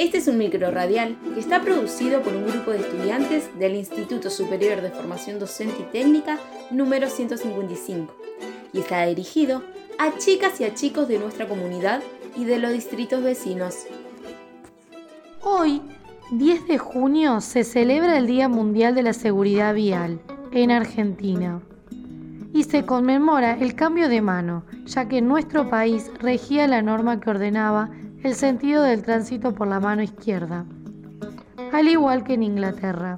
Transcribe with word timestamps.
Este 0.00 0.16
es 0.16 0.28
un 0.28 0.38
micro 0.38 0.70
radial 0.70 1.18
que 1.34 1.40
está 1.40 1.60
producido 1.60 2.22
por 2.22 2.34
un 2.34 2.46
grupo 2.46 2.70
de 2.70 2.78
estudiantes 2.78 3.50
del 3.58 3.74
Instituto 3.74 4.30
Superior 4.30 4.80
de 4.80 4.88
Formación 4.88 5.38
Docente 5.38 5.82
y 5.82 5.92
Técnica 5.92 6.38
número 6.70 7.10
155 7.10 8.16
y 8.72 8.78
está 8.78 9.04
dirigido 9.04 9.62
a 9.98 10.16
chicas 10.16 10.58
y 10.58 10.64
a 10.64 10.72
chicos 10.72 11.06
de 11.06 11.18
nuestra 11.18 11.46
comunidad 11.46 12.00
y 12.34 12.46
de 12.46 12.58
los 12.58 12.72
distritos 12.72 13.22
vecinos. 13.22 13.74
Hoy, 15.42 15.82
10 16.30 16.66
de 16.66 16.78
junio, 16.78 17.42
se 17.42 17.62
celebra 17.62 18.16
el 18.16 18.26
Día 18.26 18.48
Mundial 18.48 18.94
de 18.94 19.02
la 19.02 19.12
Seguridad 19.12 19.74
Vial 19.74 20.18
en 20.50 20.70
Argentina 20.70 21.60
y 22.54 22.64
se 22.64 22.86
conmemora 22.86 23.52
el 23.52 23.74
cambio 23.74 24.08
de 24.08 24.22
mano, 24.22 24.64
ya 24.86 25.08
que 25.08 25.20
nuestro 25.20 25.68
país 25.68 26.10
regía 26.20 26.66
la 26.66 26.80
norma 26.80 27.20
que 27.20 27.28
ordenaba 27.28 27.90
el 28.22 28.34
sentido 28.34 28.82
del 28.82 29.02
tránsito 29.02 29.54
por 29.54 29.66
la 29.66 29.80
mano 29.80 30.02
izquierda, 30.02 30.66
al 31.72 31.88
igual 31.88 32.22
que 32.22 32.34
en 32.34 32.42
Inglaterra. 32.42 33.16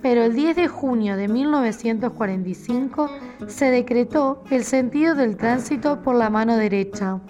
Pero 0.00 0.24
el 0.24 0.34
10 0.34 0.56
de 0.56 0.68
junio 0.68 1.16
de 1.16 1.28
1945 1.28 3.08
se 3.46 3.70
decretó 3.70 4.42
el 4.50 4.64
sentido 4.64 5.14
del 5.14 5.36
tránsito 5.36 6.02
por 6.02 6.16
la 6.16 6.30
mano 6.30 6.56
derecha. 6.56 7.20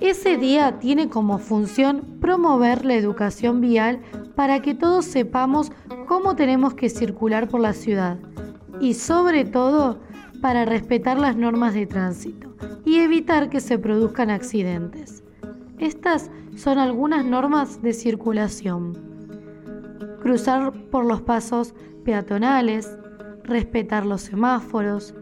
Ese 0.00 0.36
día 0.36 0.78
tiene 0.78 1.08
como 1.08 1.38
función 1.38 2.18
promover 2.20 2.84
la 2.84 2.94
educación 2.94 3.60
vial 3.60 4.00
para 4.36 4.62
que 4.62 4.74
todos 4.74 5.04
sepamos 5.06 5.72
cómo 6.06 6.36
tenemos 6.36 6.74
que 6.74 6.88
circular 6.88 7.48
por 7.48 7.60
la 7.60 7.72
ciudad 7.72 8.18
y 8.80 8.94
sobre 8.94 9.44
todo 9.44 9.98
para 10.40 10.64
respetar 10.64 11.18
las 11.18 11.34
normas 11.34 11.74
de 11.74 11.86
tránsito 11.86 12.54
y 12.84 13.00
evitar 13.00 13.50
que 13.50 13.60
se 13.60 13.78
produzcan 13.78 14.30
accidentes. 14.30 15.17
Estas 15.78 16.30
son 16.56 16.78
algunas 16.78 17.24
normas 17.24 17.80
de 17.82 17.92
circulación. 17.92 18.98
Cruzar 20.20 20.72
por 20.90 21.04
los 21.04 21.22
pasos 21.22 21.72
peatonales, 22.04 22.98
respetar 23.44 24.04
los 24.04 24.22
semáforos, 24.22 25.14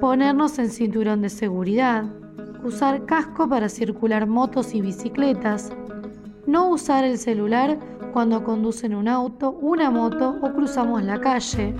ponernos 0.00 0.58
en 0.58 0.70
cinturón 0.70 1.20
de 1.20 1.28
seguridad, 1.28 2.04
usar 2.64 3.04
casco 3.04 3.46
para 3.46 3.68
circular 3.68 4.26
motos 4.26 4.74
y 4.74 4.80
bicicletas, 4.80 5.70
no 6.46 6.70
usar 6.70 7.04
el 7.04 7.18
celular 7.18 7.78
cuando 8.14 8.42
conducen 8.42 8.94
un 8.94 9.06
auto, 9.06 9.50
una 9.50 9.90
moto 9.90 10.38
o 10.40 10.52
cruzamos 10.54 11.02
la 11.02 11.20
calle, 11.20 11.74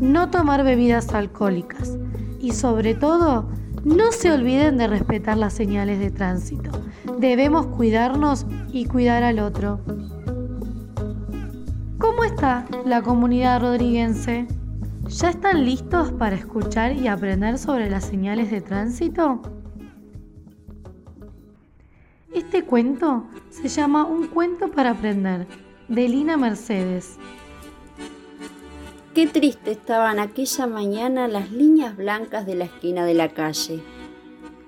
no 0.00 0.30
tomar 0.30 0.64
bebidas 0.64 1.12
alcohólicas 1.12 1.98
y 2.40 2.52
sobre 2.52 2.94
todo 2.94 3.46
no 3.84 4.12
se 4.12 4.32
olviden 4.32 4.78
de 4.78 4.86
respetar 4.86 5.36
las 5.36 5.52
señales 5.52 5.98
de 5.98 6.10
tránsito. 6.10 6.70
Debemos 7.18 7.66
cuidarnos 7.66 8.46
y 8.72 8.86
cuidar 8.86 9.22
al 9.22 9.38
otro. 9.38 9.80
¿Cómo 11.98 12.24
está 12.24 12.66
la 12.84 13.02
comunidad 13.02 13.60
rodriguense? 13.60 14.46
¿Ya 15.08 15.30
están 15.30 15.64
listos 15.64 16.12
para 16.12 16.36
escuchar 16.36 16.96
y 16.96 17.08
aprender 17.08 17.58
sobre 17.58 17.90
las 17.90 18.04
señales 18.04 18.50
de 18.50 18.62
tránsito? 18.62 19.42
Este 22.34 22.64
cuento 22.64 23.26
se 23.50 23.68
llama 23.68 24.04
Un 24.04 24.28
cuento 24.28 24.70
para 24.70 24.92
aprender, 24.92 25.46
de 25.88 26.08
Lina 26.08 26.36
Mercedes. 26.36 27.18
Qué 29.14 29.28
triste 29.28 29.70
estaban 29.70 30.18
aquella 30.18 30.66
mañana 30.66 31.28
las 31.28 31.52
líneas 31.52 31.96
blancas 31.96 32.46
de 32.46 32.56
la 32.56 32.64
esquina 32.64 33.06
de 33.06 33.14
la 33.14 33.32
calle. 33.32 33.80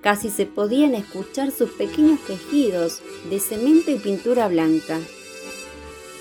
Casi 0.03 0.31
se 0.31 0.47
podían 0.47 0.95
escuchar 0.95 1.51
sus 1.51 1.71
pequeños 1.71 2.21
quejidos 2.21 3.03
de 3.29 3.41
cemento 3.41 3.91
y 3.91 3.97
pintura 3.97 4.47
blanca. 4.47 5.01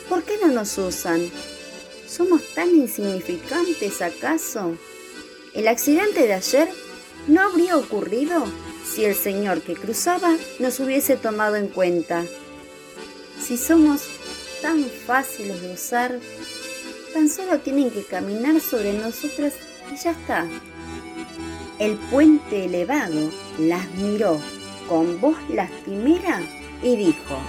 ¿Por 0.10 0.24
qué 0.24 0.40
no 0.42 0.48
nos 0.48 0.76
usan? 0.80 1.22
¿Somos 2.08 2.42
tan 2.56 2.70
insignificantes 2.70 4.02
acaso? 4.02 4.76
¿El 5.54 5.68
accidente 5.68 6.26
de 6.26 6.34
ayer 6.34 6.68
no 7.28 7.42
habría 7.42 7.78
ocurrido 7.78 8.44
si 8.92 9.06
el 9.06 9.14
señor 9.14 9.62
que 9.62 9.76
cruzaba 9.76 10.36
nos 10.58 10.80
hubiese 10.80 11.16
tomado 11.16 11.58
en 11.58 11.68
cuenta? 11.68 12.24
Si 13.40 13.56
somos 13.56 14.02
tan 14.64 14.84
fáciles 14.84 15.62
de 15.62 15.74
usar, 15.76 16.20
Tan 17.16 17.30
solo 17.30 17.60
tienen 17.60 17.92
que 17.92 18.04
caminar 18.04 18.60
sobre 18.60 18.92
nosotras 18.92 19.54
y 19.90 19.96
ya 19.96 20.12
está. 20.12 20.46
El 21.80 21.96
puente 22.12 22.66
elevado 22.66 23.32
las 23.58 23.90
miró 23.92 24.38
con 24.90 25.22
voz 25.22 25.38
lastimera 25.48 26.42
y 26.84 26.98
dijo, 26.98 27.40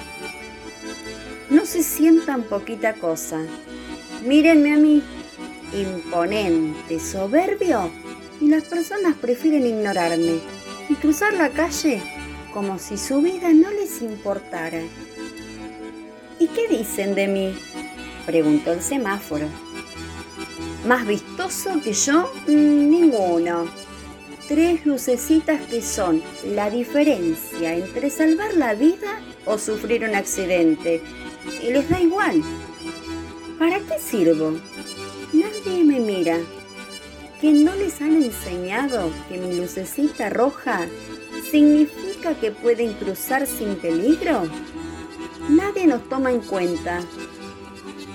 no 1.50 1.66
se 1.66 1.82
sientan 1.82 2.44
poquita 2.44 2.94
cosa. 2.94 3.40
Mírenme 4.24 4.72
a 4.72 4.76
mí, 4.76 5.02
imponente, 5.72 7.00
soberbio, 7.00 7.90
y 8.40 8.46
las 8.46 8.62
personas 8.62 9.16
prefieren 9.16 9.66
ignorarme 9.66 10.38
y 10.88 10.94
cruzar 10.94 11.34
la 11.34 11.50
calle 11.50 12.00
como 12.54 12.78
si 12.78 12.96
su 12.96 13.20
vida 13.20 13.52
no 13.52 13.72
les 13.72 14.00
importara. 14.00 14.80
¿Y 16.38 16.46
qué 16.46 16.68
dicen 16.68 17.16
de 17.16 17.26
mí? 17.26 17.58
Preguntó 18.26 18.72
el 18.72 18.82
semáforo. 18.82 19.46
¿Más 20.86 21.06
vistoso 21.06 21.80
que 21.82 21.92
yo? 21.92 22.30
Mm, 22.46 22.90
ninguno. 22.90 23.66
Tres 24.48 24.84
lucecitas 24.84 25.60
que 25.62 25.80
son 25.80 26.22
la 26.54 26.70
diferencia 26.70 27.74
entre 27.74 28.10
salvar 28.10 28.54
la 28.54 28.74
vida 28.74 29.20
o 29.46 29.58
sufrir 29.58 30.04
un 30.04 30.14
accidente. 30.14 31.00
Y 31.62 31.72
les 31.72 31.88
da 31.88 32.00
igual. 32.00 32.42
¿Para 33.58 33.78
qué 33.80 33.98
sirvo? 33.98 34.52
Nadie 35.32 35.84
me 35.84 35.98
mira. 36.00 36.38
¿Que 37.40 37.52
no 37.52 37.74
les 37.74 38.00
han 38.00 38.22
enseñado 38.22 39.10
que 39.28 39.38
mi 39.38 39.56
lucecita 39.56 40.30
roja 40.30 40.86
significa 41.50 42.34
que 42.34 42.50
pueden 42.50 42.92
cruzar 42.94 43.46
sin 43.46 43.76
peligro? 43.76 44.44
Nadie 45.48 45.86
nos 45.86 46.08
toma 46.08 46.32
en 46.32 46.40
cuenta 46.40 47.02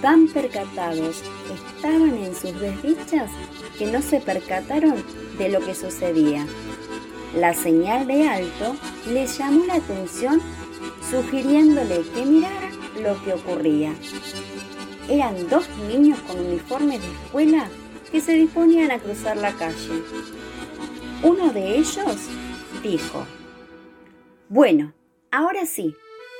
tan 0.01 0.27
percatados 0.27 1.21
estaban 1.53 2.15
en 2.17 2.35
sus 2.35 2.59
desdichas 2.59 3.31
que 3.77 3.85
no 3.85 4.01
se 4.01 4.19
percataron 4.19 4.95
de 5.37 5.49
lo 5.49 5.59
que 5.59 5.75
sucedía. 5.75 6.45
La 7.35 7.53
señal 7.53 8.07
de 8.07 8.27
alto 8.27 8.75
les 9.07 9.37
llamó 9.37 9.65
la 9.65 9.75
atención 9.75 10.41
sugiriéndole 11.09 12.01
que 12.13 12.25
mirara 12.25 12.69
lo 13.01 13.23
que 13.23 13.33
ocurría. 13.33 13.93
Eran 15.09 15.47
dos 15.49 15.67
niños 15.87 16.19
con 16.19 16.39
uniformes 16.39 17.01
de 17.01 17.11
escuela 17.11 17.67
que 18.11 18.21
se 18.21 18.33
disponían 18.33 18.91
a 18.91 18.99
cruzar 18.99 19.37
la 19.37 19.53
calle. 19.53 20.03
Uno 21.23 21.53
de 21.53 21.77
ellos 21.77 22.17
dijo, 22.83 23.25
bueno, 24.49 24.93
ahora 25.31 25.65
sí, 25.65 25.95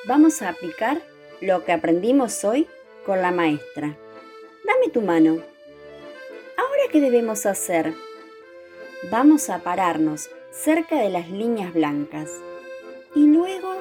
vamos 0.07 0.41
a 0.41 0.49
aplicar 0.49 1.01
lo 1.39 1.63
que 1.63 1.71
aprendimos 1.71 2.43
hoy 2.43 2.67
con 3.05 3.21
la 3.21 3.31
maestra. 3.31 3.97
Dame 4.65 4.89
tu 4.93 5.01
mano. 5.01 5.39
¿Ahora 6.57 6.83
qué 6.91 7.01
debemos 7.01 7.45
hacer? 7.45 7.93
Vamos 9.09 9.49
a 9.49 9.59
pararnos 9.59 10.29
cerca 10.51 10.97
de 10.97 11.09
las 11.09 11.29
líneas 11.29 11.73
blancas. 11.73 12.29
Y 13.15 13.25
luego... 13.25 13.75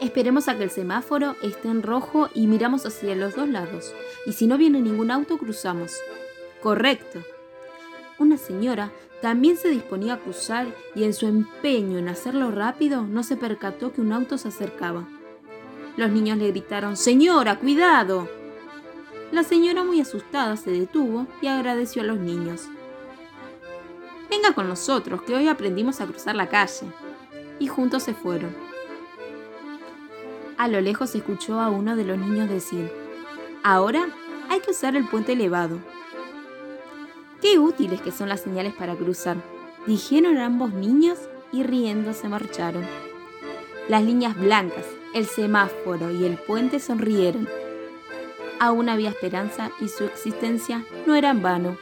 Esperemos 0.00 0.48
a 0.48 0.58
que 0.58 0.64
el 0.64 0.70
semáforo 0.70 1.36
esté 1.42 1.68
en 1.68 1.82
rojo 1.82 2.28
y 2.34 2.48
miramos 2.48 2.84
hacia 2.84 3.14
los 3.14 3.36
dos 3.36 3.48
lados. 3.48 3.94
Y 4.26 4.32
si 4.32 4.46
no 4.46 4.58
viene 4.58 4.80
ningún 4.80 5.10
auto, 5.10 5.38
cruzamos. 5.38 5.96
Correcto. 6.60 7.20
Una 8.18 8.36
señora 8.36 8.92
también 9.22 9.56
se 9.56 9.68
disponía 9.68 10.14
a 10.14 10.18
cruzar 10.18 10.66
y 10.96 11.04
en 11.04 11.14
su 11.14 11.26
empeño 11.28 11.98
en 11.98 12.08
hacerlo 12.08 12.50
rápido 12.50 13.02
no 13.02 13.22
se 13.22 13.36
percató 13.36 13.92
que 13.92 14.00
un 14.00 14.12
auto 14.12 14.36
se 14.36 14.48
acercaba. 14.48 15.08
Los 15.96 16.10
niños 16.10 16.38
le 16.38 16.48
gritaron, 16.48 16.96
Señora, 16.96 17.58
cuidado. 17.58 18.28
La 19.30 19.44
señora 19.44 19.84
muy 19.84 20.00
asustada 20.00 20.56
se 20.56 20.70
detuvo 20.70 21.26
y 21.40 21.46
agradeció 21.46 22.02
a 22.02 22.06
los 22.06 22.18
niños. 22.18 22.68
Venga 24.30 24.54
con 24.54 24.68
nosotros, 24.68 25.22
que 25.22 25.34
hoy 25.34 25.48
aprendimos 25.48 26.00
a 26.00 26.06
cruzar 26.06 26.34
la 26.34 26.48
calle. 26.48 26.86
Y 27.58 27.66
juntos 27.66 28.02
se 28.02 28.14
fueron. 28.14 28.54
A 30.56 30.68
lo 30.68 30.80
lejos 30.80 31.10
se 31.10 31.18
escuchó 31.18 31.60
a 31.60 31.68
uno 31.68 31.96
de 31.96 32.04
los 32.04 32.18
niños 32.18 32.48
decir, 32.48 32.90
Ahora 33.62 34.06
hay 34.48 34.60
que 34.60 34.70
usar 34.70 34.96
el 34.96 35.06
puente 35.06 35.32
elevado. 35.32 35.78
Qué 37.40 37.58
útiles 37.58 38.00
que 38.00 38.12
son 38.12 38.28
las 38.28 38.40
señales 38.40 38.72
para 38.72 38.96
cruzar, 38.96 39.36
dijeron 39.86 40.38
ambos 40.38 40.72
niños 40.72 41.18
y 41.52 41.62
riendo 41.62 42.12
se 42.12 42.28
marcharon. 42.28 42.86
Las 43.88 44.02
líneas 44.02 44.36
blancas, 44.36 44.86
el 45.14 45.26
semáforo 45.26 46.10
y 46.10 46.24
el 46.24 46.36
puente 46.36 46.80
sonrieron. 46.80 47.48
Aún 48.60 48.88
había 48.88 49.10
esperanza 49.10 49.70
y 49.80 49.88
su 49.88 50.04
existencia 50.04 50.84
no 51.06 51.14
era 51.14 51.30
en 51.30 51.42
vano. 51.42 51.76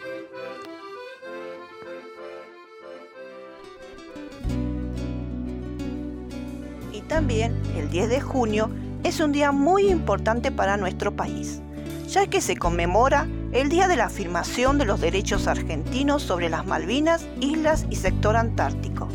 también 7.10 7.60
el 7.76 7.90
10 7.90 8.08
de 8.08 8.20
junio 8.20 8.70
es 9.02 9.20
un 9.20 9.32
día 9.32 9.52
muy 9.52 9.90
importante 9.90 10.52
para 10.52 10.76
nuestro 10.76 11.14
país, 11.14 11.60
ya 12.08 12.28
que 12.28 12.40
se 12.40 12.56
conmemora 12.56 13.26
el 13.52 13.68
día 13.68 13.88
de 13.88 13.96
la 13.96 14.06
afirmación 14.06 14.78
de 14.78 14.84
los 14.84 15.00
derechos 15.00 15.48
argentinos 15.48 16.22
sobre 16.22 16.48
las 16.48 16.64
Malvinas, 16.64 17.26
islas 17.40 17.84
y 17.90 17.96
sector 17.96 18.36
antártico. 18.36 19.08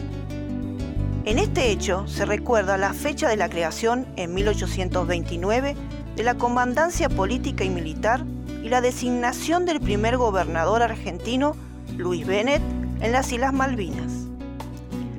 En 1.25 1.39
este 1.39 1.71
hecho 1.71 2.07
se 2.07 2.23
recuerda 2.23 2.77
la 2.77 2.93
fecha 2.93 3.27
de 3.27 3.35
la 3.35 3.49
creación 3.49 4.05
en 4.15 4.35
1829 4.35 5.75
de 6.15 6.23
la 6.23 6.35
Comandancia 6.35 7.09
Política 7.09 7.63
y 7.63 7.69
Militar 7.71 8.23
y 8.63 8.69
la 8.69 8.79
designación 8.79 9.65
del 9.65 9.81
primer 9.81 10.17
gobernador 10.17 10.83
argentino, 10.83 11.55
Luis 11.97 12.27
Bennett, 12.27 12.61
en 13.01 13.11
las 13.11 13.31
Islas 13.31 13.53
Malvinas. 13.53 14.11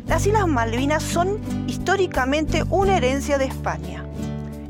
Las 0.07 0.25
Islas 0.25 0.47
Malvinas 0.47 1.03
son 1.03 1.41
históricamente 1.67 2.63
una 2.71 2.97
herencia 2.97 3.37
de 3.37 3.47
España. 3.47 4.05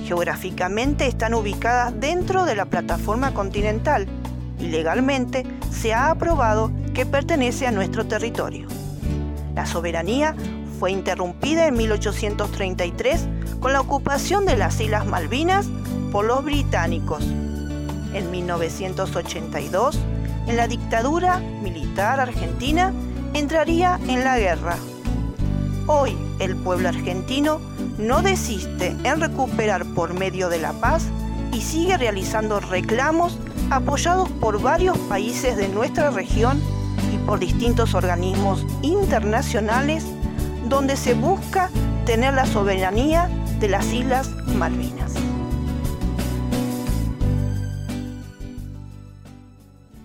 Geográficamente 0.06 1.06
están 1.06 1.34
ubicadas 1.34 1.92
dentro 2.00 2.46
de 2.46 2.54
la 2.54 2.64
plataforma 2.64 3.34
continental 3.34 4.06
y 4.58 4.68
legalmente 4.68 5.44
se 5.70 5.92
ha 5.92 6.08
aprobado 6.08 6.72
que 6.94 7.04
pertenece 7.04 7.66
a 7.66 7.72
nuestro 7.72 8.06
territorio. 8.06 8.68
La 9.54 9.66
soberanía 9.66 10.34
fue 10.78 10.92
interrumpida 10.92 11.66
en 11.66 11.76
1833 11.76 13.28
con 13.60 13.72
la 13.72 13.80
ocupación 13.80 14.44
de 14.44 14.56
las 14.56 14.80
Islas 14.80 15.06
Malvinas 15.06 15.66
por 16.12 16.24
los 16.24 16.44
británicos. 16.44 17.24
En 18.12 18.30
1982, 18.30 19.98
en 20.46 20.56
la 20.56 20.68
dictadura 20.68 21.38
militar 21.62 22.20
argentina, 22.20 22.92
entraría 23.34 23.98
en 24.08 24.24
la 24.24 24.38
guerra. 24.38 24.76
Hoy 25.86 26.16
el 26.38 26.56
pueblo 26.56 26.88
argentino 26.88 27.60
no 27.98 28.22
desiste 28.22 28.96
en 29.04 29.20
recuperar 29.20 29.84
por 29.94 30.14
medio 30.14 30.48
de 30.48 30.58
la 30.58 30.72
paz 30.72 31.04
y 31.52 31.60
sigue 31.60 31.96
realizando 31.96 32.60
reclamos 32.60 33.38
apoyados 33.70 34.28
por 34.28 34.60
varios 34.60 34.98
países 34.98 35.56
de 35.56 35.68
nuestra 35.68 36.10
región 36.10 36.60
y 37.14 37.18
por 37.18 37.38
distintos 37.38 37.94
organismos 37.94 38.64
internacionales 38.82 40.04
donde 40.68 40.96
se 40.96 41.14
busca 41.14 41.70
tener 42.06 42.34
la 42.34 42.44
soberanía 42.44 43.28
de 43.60 43.68
las 43.68 43.86
Islas 43.92 44.28
Malvinas. 44.46 45.12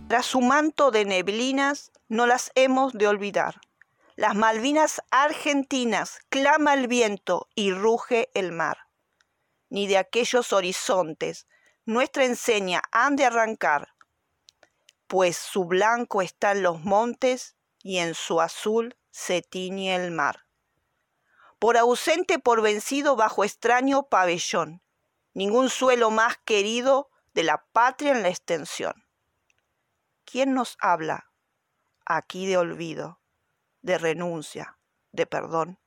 Tras 0.08 0.26
su 0.26 0.42
manto 0.42 0.92
de 0.92 1.06
neblinas, 1.06 1.92
no 2.10 2.28
las 2.28 2.52
hemos 2.54 2.94
de 2.94 3.08
olvidar. 3.08 3.60
Las 4.16 4.36
Malvinas 4.36 5.02
argentinas 5.10 6.20
clama 6.30 6.76
el 6.76 6.88
viento 6.88 7.48
y 7.56 7.72
ruge 7.72 8.30
el 8.36 8.52
mar. 8.52 8.78
Ni 9.70 9.88
de 9.88 9.98
aquellos 9.98 10.54
horizontes 10.54 11.48
nuestra 11.86 12.26
enseña 12.26 12.84
han 12.92 13.16
de 13.16 13.26
arrancar, 13.26 13.88
pues 15.08 15.38
su 15.38 15.66
blanco 15.66 16.22
está 16.22 16.52
en 16.52 16.62
los 16.62 16.82
montes 16.84 17.56
y 17.82 17.98
en 17.98 18.14
su 18.14 18.42
azul 18.42 18.96
se 19.10 19.42
tiñe 19.42 19.96
el 19.96 20.12
mar 20.12 20.51
por 21.62 21.78
ausente, 21.78 22.40
por 22.40 22.64
vencido 22.64 23.16
bajo 23.16 23.44
extraño 23.44 24.10
pabellón, 24.10 24.82
ningún 25.36 25.70
suelo 25.70 26.10
más 26.10 26.40
querido 26.40 27.12
de 27.36 27.44
la 27.44 27.68
patria 27.72 28.14
en 28.14 28.24
la 28.24 28.30
extensión. 28.30 29.06
¿Quién 30.26 30.56
nos 30.56 30.76
habla 30.80 31.32
aquí 32.04 32.48
de 32.48 32.58
olvido, 32.58 33.22
de 33.84 34.00
renuncia, 34.00 34.80
de 35.12 35.28
perdón? 35.28 35.80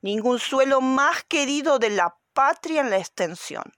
Ningún 0.00 0.40
suelo 0.40 0.80
más 0.80 1.22
querido 1.22 1.78
de 1.78 1.90
la 1.90 2.18
patria 2.32 2.80
en 2.80 2.90
la 2.90 2.98
extensión. 2.98 3.74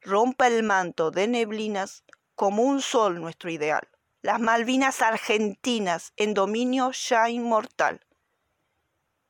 Rompa 0.00 0.46
el 0.46 0.62
manto 0.62 1.10
de 1.10 1.26
neblinas 1.26 2.04
como 2.36 2.62
un 2.62 2.80
sol 2.80 3.20
nuestro 3.20 3.50
ideal. 3.50 3.88
Las 4.20 4.38
Malvinas 4.38 5.02
argentinas 5.02 6.12
en 6.14 6.32
dominio 6.32 6.92
ya 6.92 7.28
inmortal 7.28 8.06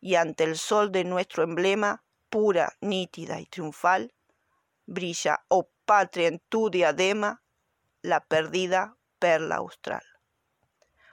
y 0.02 0.16
ante 0.16 0.44
el 0.44 0.58
sol 0.58 0.90
de 0.90 1.04
nuestro 1.04 1.44
emblema, 1.44 2.02
pura, 2.28 2.75
nítida 2.81 3.40
y 3.40 3.46
triunfal, 3.46 4.12
brilla, 4.84 5.44
oh 5.49 5.70
patria, 5.87 6.26
en 6.26 6.43
tu 6.49 6.70
diadema, 6.70 7.43
la 8.02 8.20
perdida 8.20 8.96
perla 9.20 9.56
austral. 9.56 10.02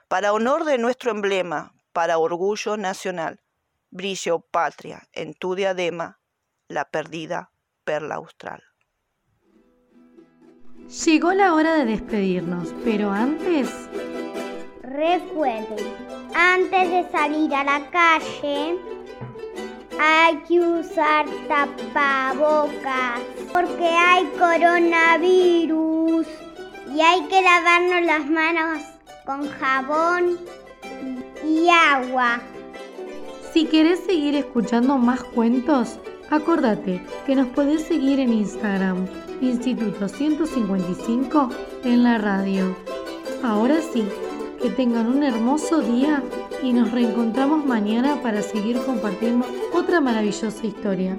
Para 0.08 0.32
honor 0.32 0.64
de 0.64 0.76
nuestro 0.76 1.12
emblema, 1.12 1.72
para 1.92 2.18
orgullo 2.18 2.76
nacional, 2.76 3.40
brilla, 3.90 4.34
oh 4.34 4.40
patria, 4.40 5.08
en 5.12 5.34
tu 5.34 5.54
diadema, 5.54 6.20
la 6.66 6.90
perdida 6.90 7.52
perla 7.84 8.16
austral. 8.16 8.62
Llegó 11.06 11.32
la 11.32 11.54
hora 11.54 11.76
de 11.76 11.84
despedirnos, 11.84 12.74
pero 12.84 13.12
antes... 13.12 13.88
Recuerden 14.82 15.99
antes 16.40 16.90
de 16.90 17.06
salir 17.12 17.54
a 17.54 17.64
la 17.64 17.90
calle 17.90 18.78
hay 20.00 20.36
que 20.48 20.58
usar 20.58 21.26
tapabocas 21.46 23.20
porque 23.52 23.84
hay 23.86 24.24
coronavirus 24.38 26.26
y 26.94 27.00
hay 27.00 27.20
que 27.28 27.42
lavarnos 27.42 28.02
las 28.06 28.26
manos 28.26 28.82
con 29.26 29.46
jabón 29.50 30.38
y 31.44 31.68
agua. 31.68 32.40
Si 33.52 33.66
querés 33.66 34.00
seguir 34.00 34.34
escuchando 34.36 34.96
más 34.96 35.22
cuentos, 35.22 35.98
acordate 36.30 37.04
que 37.26 37.36
nos 37.36 37.48
podés 37.48 37.82
seguir 37.82 38.18
en 38.18 38.32
Instagram, 38.32 39.06
Instituto 39.42 40.08
155 40.08 41.50
en 41.84 42.02
la 42.02 42.16
radio. 42.16 42.74
Ahora 43.42 43.80
sí, 43.92 44.08
que 44.60 44.70
tengan 44.70 45.06
un 45.06 45.22
hermoso 45.22 45.80
día 45.80 46.22
y 46.62 46.72
nos 46.72 46.90
reencontramos 46.90 47.64
mañana 47.64 48.20
para 48.22 48.42
seguir 48.42 48.78
compartiendo 48.78 49.46
otra 49.72 50.00
maravillosa 50.00 50.66
historia. 50.66 51.18